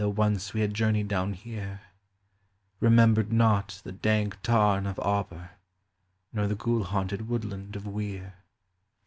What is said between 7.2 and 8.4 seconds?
woodland of Weir.